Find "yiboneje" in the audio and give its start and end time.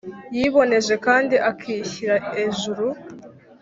0.35-0.93